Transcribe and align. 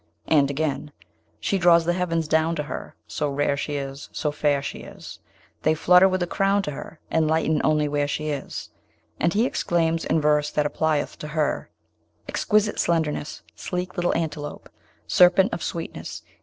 And 0.25 0.49
again: 0.49 0.91
She 1.39 1.59
draws 1.59 1.85
the 1.85 1.93
heavens 1.93 2.27
down 2.27 2.55
to 2.55 2.63
her, 2.63 2.95
So 3.05 3.29
rare 3.29 3.55
she 3.55 3.75
is, 3.75 4.09
so 4.11 4.31
fair 4.31 4.59
she 4.63 4.79
is; 4.79 5.19
They 5.61 5.75
flutter 5.75 6.07
with 6.09 6.23
a 6.23 6.25
crown 6.25 6.63
to 6.63 6.71
her, 6.71 6.99
And 7.11 7.27
lighten 7.27 7.61
only 7.63 7.87
where 7.87 8.07
she 8.07 8.29
is. 8.29 8.71
And 9.19 9.31
he 9.35 9.45
exclaims, 9.45 10.03
in 10.03 10.19
verse 10.19 10.49
that 10.53 10.65
applieth 10.65 11.19
to 11.19 11.27
her: 11.37 11.69
Exquisite 12.27 12.79
slenderness! 12.79 13.43
Sleek 13.55 13.95
little 13.95 14.17
antelope! 14.17 14.69
Serpent 15.05 15.53
of 15.53 15.61
sweetness! 15.61 16.23